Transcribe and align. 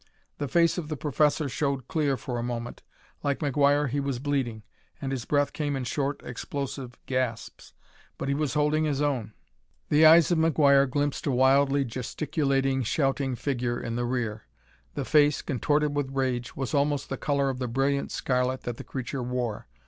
The 0.39 0.47
face 0.47 0.79
of 0.79 0.87
the 0.87 0.97
professor 0.97 1.47
showed 1.47 1.87
clear 1.87 2.17
for 2.17 2.39
a 2.39 2.41
moment. 2.41 2.81
Like 3.21 3.37
McGuire 3.37 3.87
he 3.87 3.99
was 3.99 4.17
bleeding, 4.17 4.63
and 4.99 5.11
his 5.11 5.25
breath 5.25 5.53
came 5.53 5.75
in 5.75 5.83
short 5.83 6.23
explosive 6.23 6.97
gasps, 7.05 7.75
but 8.17 8.27
he 8.27 8.33
was 8.33 8.55
holding 8.55 8.85
his 8.85 8.99
own! 8.99 9.33
The 9.89 10.07
eyes 10.07 10.31
of 10.31 10.39
McGuire 10.39 10.89
glimpsed 10.89 11.27
a 11.27 11.31
wildly 11.31 11.85
gesticulating, 11.85 12.81
shouting 12.81 13.35
figure 13.35 13.79
in 13.79 13.95
the 13.95 14.05
rear. 14.05 14.47
The 14.95 15.05
face, 15.05 15.43
contorted 15.43 15.95
with 15.95 16.09
rage, 16.15 16.55
was 16.55 16.73
almost 16.73 17.09
the 17.09 17.15
color 17.17 17.51
of 17.51 17.59
the 17.59 17.67
brilliant 17.67 18.11
scarlet 18.11 18.61
that 18.61 18.77
the 18.77 18.83
creature 18.83 19.21
wore. 19.21 19.67